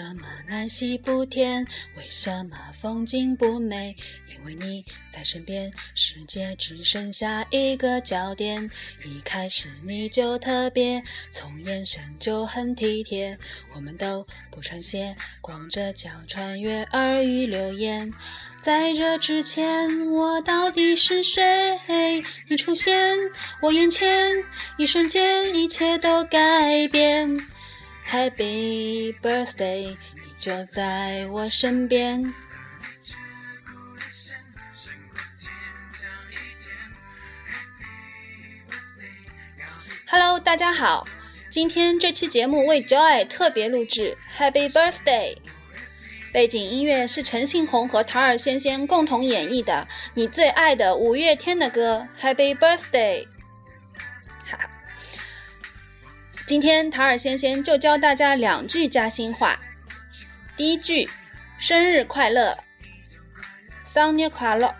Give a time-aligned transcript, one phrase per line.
[0.00, 1.62] 什么南溪不甜？
[1.94, 3.94] 为什么风景不美？
[4.32, 8.70] 因为你在身边，世界只剩下一个焦点。
[9.04, 11.02] 一开始你就特别，
[11.32, 13.36] 从眼神就很体贴。
[13.74, 18.10] 我们都不穿鞋，光着脚穿越耳语流言。
[18.62, 21.78] 在这之前，我到底是谁？
[22.48, 23.14] 你出现
[23.60, 24.32] 我眼前，
[24.78, 27.38] 一瞬间，一切都改变。
[28.10, 32.34] Happy birthday，你就在我身边。
[40.08, 41.06] Hello，大家好，
[41.50, 45.36] 今天这期节目为 Joy 特别录制 Happy birthday，
[46.32, 53.28] 背景音乐是陈信宏和陶尔仙仙共同演绎的你最爱的五月天的歌 Happy birthday。
[56.50, 59.56] 今天塔尔仙仙就教大家两句加新话。
[60.56, 61.08] 第一句，
[61.60, 62.58] 生日快乐，
[63.84, 64.74] 生日快乐，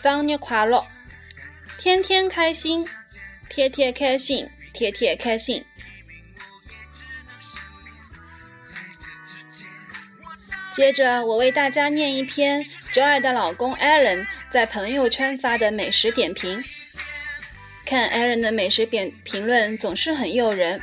[0.00, 0.86] 生日快乐，
[1.76, 2.88] 天天开心，
[3.48, 5.64] 天天开心，天天开心。
[10.72, 16.62] 接着，我为大家念一篇 Joy 的老公 Allen 在朋友圈发的美食点评。
[17.86, 20.82] 看 Aaron 的美食点评论总是很诱人。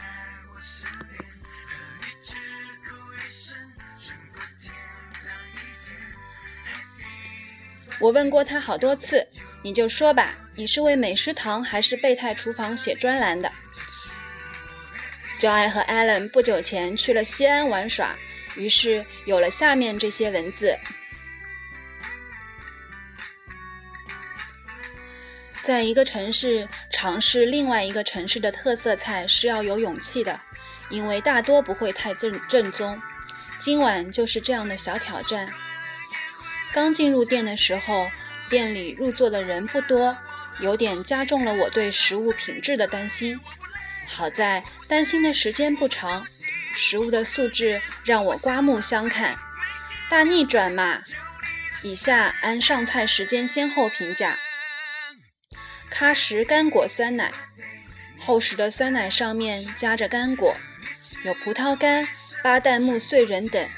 [7.99, 9.27] 我问过他好多次，
[9.61, 13.51] 你就说吧，你是为美食堂还是备胎厨房写专栏的
[15.41, 18.15] ？Joy 和 Allen 不久前去了西安玩耍，
[18.55, 20.77] 于是有了下面这些文字。
[25.63, 30.37] 在一个城市尝试另外一个城市的特色菜是要有勇气的，
[30.89, 33.01] 因为大多不会太正正宗。
[33.59, 35.47] 今晚就是这样的小挑战。
[36.73, 38.09] 刚进入店的时候，
[38.49, 40.17] 店里入座的人不多，
[40.59, 43.39] 有点加重了我对食物品质的担心。
[44.05, 46.25] 好在担心的时间不长，
[46.75, 49.33] 食物的素质让我刮目相看。
[50.09, 51.01] 大逆转嘛！
[51.83, 54.37] 以下按上菜时间先后评价。
[55.93, 57.31] 喀什干果酸奶，
[58.19, 60.55] 厚实的酸奶上面夹着干果，
[61.23, 62.07] 有葡萄干、
[62.41, 63.69] 巴旦木碎仁等。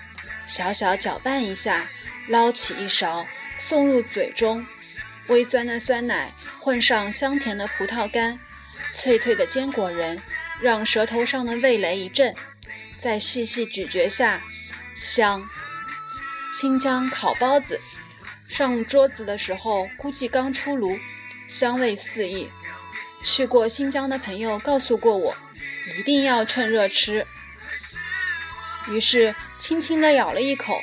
[0.48, 1.86] 小小搅拌一下，
[2.30, 3.28] 捞起一勺，
[3.59, 4.66] 送入嘴中。
[5.28, 8.40] 微酸的酸奶混上香甜的葡萄干，
[8.94, 10.18] 脆脆的坚果仁，
[10.62, 12.34] 让舌头上的味蕾一震。
[12.97, 14.42] 再细细咀嚼下，
[14.96, 15.46] 香。
[16.58, 17.78] 新疆烤包子，
[18.47, 20.97] 上桌子的时候估计刚出炉。
[21.55, 22.49] 香味四溢，
[23.23, 25.33] 去过新疆的朋友告诉过我，
[25.97, 27.25] 一定要趁热吃。
[28.89, 30.77] 于是轻轻地咬了一口，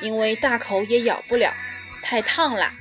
[0.00, 1.52] 因为大口也咬不了，
[2.00, 2.72] 太烫啦。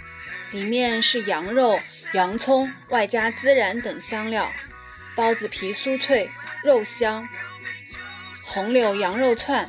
[0.52, 1.78] 里面是羊肉、
[2.14, 4.50] 洋葱，外加孜然等香料，
[5.14, 6.30] 包子皮酥脆，
[6.64, 7.28] 肉香。
[8.46, 9.68] 红柳羊肉串，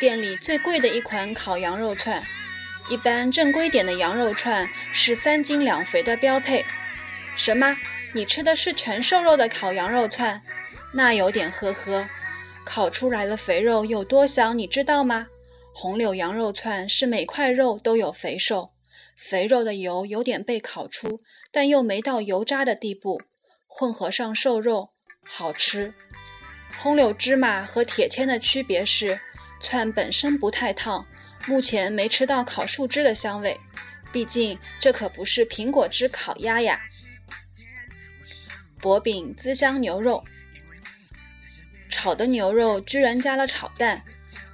[0.00, 2.22] 店里最贵的一款烤羊肉串，
[2.88, 6.64] 一般正规点的羊肉串是三斤两肥的标配。
[7.36, 7.76] 什么？
[8.12, 10.40] 你吃的是全瘦肉的烤羊肉串？
[10.92, 12.08] 那有点呵呵。
[12.64, 15.26] 烤出来的肥肉有多香，你知道吗？
[15.74, 18.70] 红柳羊肉串是每块肉都有肥瘦，
[19.16, 21.18] 肥肉的油有点被烤出，
[21.50, 23.20] 但又没到油渣的地步，
[23.66, 24.90] 混合上瘦肉，
[25.24, 25.92] 好吃。
[26.78, 29.18] 红柳芝麻和铁签的区别是，
[29.60, 31.04] 串本身不太烫，
[31.46, 33.58] 目前没吃到烤树枝的香味，
[34.12, 36.80] 毕竟这可不是苹果汁烤鸭呀。
[38.84, 40.22] 薄饼滋香牛肉，
[41.88, 44.04] 炒的牛肉居然加了炒蛋，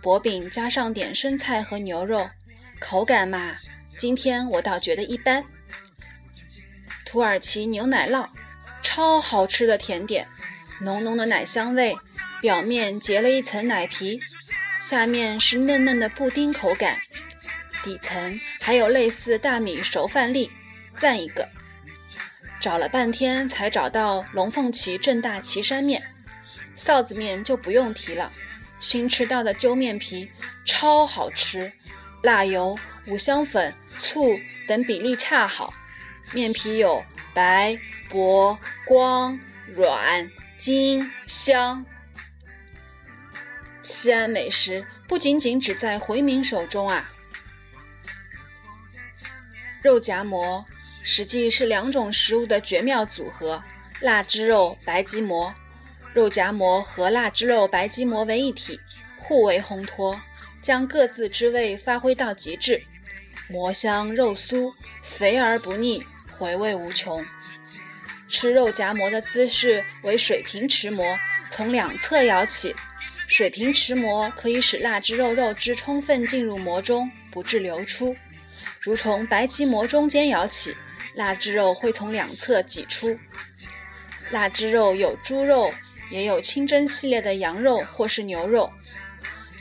[0.00, 2.30] 薄饼加上点生菜和牛肉，
[2.78, 3.52] 口感嘛，
[3.98, 5.44] 今天我倒觉得一般。
[7.04, 8.28] 土耳其牛奶酪，
[8.84, 10.28] 超好吃的甜点，
[10.80, 11.96] 浓浓的奶香味，
[12.40, 14.20] 表面结了一层奶皮，
[14.80, 17.00] 下面是嫩嫩的布丁口感，
[17.82, 20.52] 底层还有类似大米熟饭粒，
[20.98, 21.48] 赞一个。
[22.60, 26.02] 找了半天才找到龙凤旗正大岐山面，
[26.76, 28.30] 臊子面就不用提了。
[28.78, 30.30] 新吃到的揪面皮
[30.66, 31.72] 超好吃，
[32.22, 32.78] 辣油、
[33.08, 35.72] 五香粉、醋等比例恰好，
[36.34, 37.02] 面皮有
[37.32, 37.78] 白、
[38.10, 39.38] 薄、光、
[39.74, 41.84] 软、筋、香。
[43.82, 47.10] 西安美食不仅仅只在回民手中啊！
[49.82, 50.64] 肉夹馍。
[51.02, 53.62] 实际是两种食物的绝妙组合：
[54.00, 55.52] 腊汁肉、白吉馍。
[56.12, 58.80] 肉夹馍和腊汁肉、白吉馍为一体，
[59.16, 60.20] 互为烘托，
[60.60, 62.82] 将各自之味发挥到极致，
[63.48, 66.02] 馍香肉酥，肥而不腻，
[66.36, 67.24] 回味无穷。
[68.28, 71.04] 吃肉夹馍的姿势为水平持馍，
[71.50, 72.74] 从两侧舀起。
[73.26, 78.16] 水平持馍可以使腊汁肉肉汁充分进入馍中，不致流出。
[78.80, 80.74] 如从白吉馍中间舀起，
[81.20, 83.14] 腊汁肉会从两侧挤出。
[84.30, 85.70] 腊汁肉有猪肉，
[86.10, 88.70] 也有清蒸系列的羊肉或是牛肉。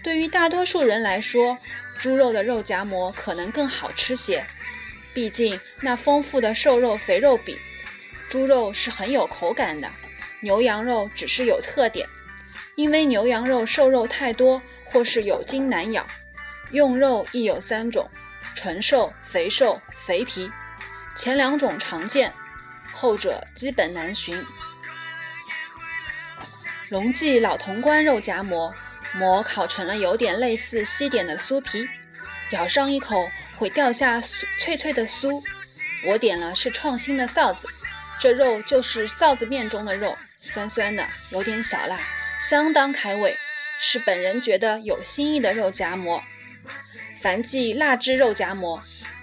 [0.01, 1.57] 对于大多数人来说，
[1.97, 4.41] 猪肉的肉夹馍可能更好吃些，
[5.13, 7.59] 毕竟那丰富的瘦肉肥肉比，
[8.29, 9.91] 猪肉是很有口感的，
[10.39, 12.07] 牛羊肉只是有特点。
[12.75, 16.07] 因为牛羊肉瘦肉太多，或是有筋难咬，
[16.71, 18.09] 用肉亦有三种：
[18.56, 20.50] 纯瘦、肥瘦、肥皮。
[21.19, 22.33] 前两种常见，
[22.94, 24.42] 后者基本难寻。
[26.88, 28.74] 龙记老潼关肉夹馍，
[29.13, 31.86] 馍烤成了有点类似西点的酥皮，
[32.51, 34.21] 咬上一口会掉下
[34.62, 35.30] 脆脆的酥。
[36.07, 37.68] 我点了是创新的臊子，
[38.18, 42.00] 这肉就是臊子面中的肉，酸酸的，有点小辣。
[42.39, 43.38] 相当开胃，
[43.77, 46.24] 是本人觉得有新意的肉夹馍。
[47.21, 48.81] 凡记腊汁肉夹馍，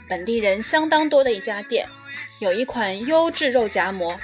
[0.09, 1.89] 本地人相当多的一家店，
[2.41, 4.19] 有一款优质肉夹馍。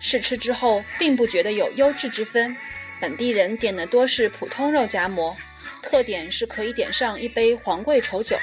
[0.00, 2.56] 试吃之后，并不觉得有优质之分。
[3.00, 5.36] 本地人点的多是普通肉夹馍，
[5.82, 8.38] 特点是可以点上一杯黄桂稠酒。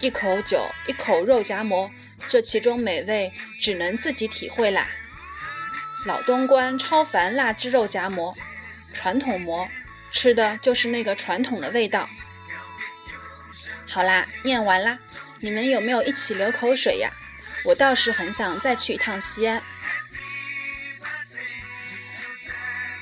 [0.00, 1.90] 一口酒，一口肉夹馍，
[2.28, 3.30] 这其中美味
[3.60, 4.88] 只能自己体会啦。
[6.06, 8.34] 老东关超凡腊汁肉夹馍。
[8.92, 9.68] 传统馍，
[10.10, 12.08] 吃的就是那个传统的味道。
[13.88, 14.98] 好啦，念完啦，
[15.40, 17.10] 你们有没有一起流口水呀？
[17.64, 19.60] 我倒是很想再去一趟西安。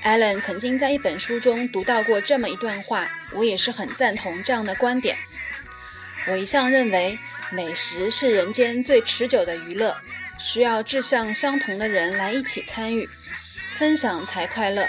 [0.05, 5.17] Allen 曾经在一本书中读到过这么一段话，我也是很赞同这样的观点。
[6.29, 7.19] 我一向认为，
[7.50, 9.96] 美食是人间最持久的娱乐，
[10.38, 13.08] 需要志向相同的人来一起参与，
[13.76, 14.88] 分享才快乐。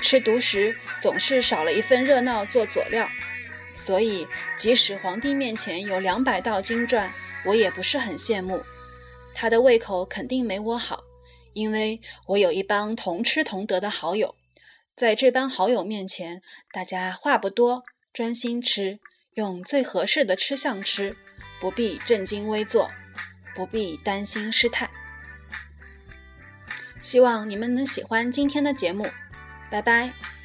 [0.00, 3.08] 吃独食总是少了一份热闹做佐料，
[3.84, 7.10] 所以即使皇帝面前有两百道金传，
[7.44, 8.62] 我也不是很羡慕。
[9.34, 11.02] 他的胃口肯定没我好，
[11.54, 14.34] 因为我有一帮同吃同得的好友，
[14.96, 16.42] 在这帮好友面前，
[16.72, 17.82] 大家话不多，
[18.12, 18.98] 专心吃，
[19.34, 21.16] 用最合适的吃相吃，
[21.60, 22.90] 不必正襟危坐，
[23.54, 24.90] 不必担心失态。
[27.00, 29.08] 希望你们能喜欢今天的节目。
[29.70, 30.39] 拜拜。